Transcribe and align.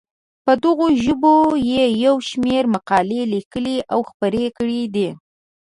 په 0.45 0.53
دغو 0.63 0.87
ژبو 1.03 1.35
یې 1.71 1.85
یو 2.05 2.15
شمېر 2.29 2.63
مقالې 2.75 3.21
لیکلي 3.33 3.77
او 3.93 3.99
خپرې 4.09 4.45
کړې 4.57 4.81
دي. 4.95 5.09